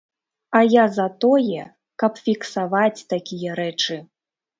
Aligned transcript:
А 0.59 0.59
я 0.63 0.85
за 0.97 1.03
тое, 1.25 1.65
каб 2.03 2.17
фіксаваць 2.27 3.05
такія 3.13 3.51
рэчы. 3.61 3.99